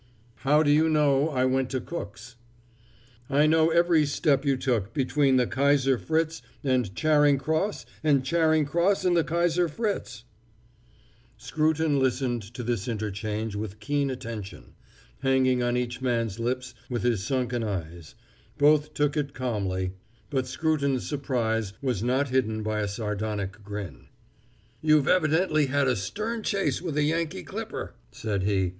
[0.37, 2.35] "How do you know I went to Cook's?"
[3.29, 8.65] "I know every step you took between the Kaiser Fritz and Charing Cross and Charing
[8.65, 10.23] Cross and the Kaiser Fritz!"
[11.37, 14.73] Scruton listened to this interchange with keen attention,
[15.19, 18.15] hanging on each man's lips with his sunken eyes;
[18.57, 19.91] both took it calmly,
[20.31, 24.07] but Scruton's surprise was not hidden by a sardonic grin.
[24.81, 28.69] "You've evidently had a stern chase with a Yankee clipper!" said he.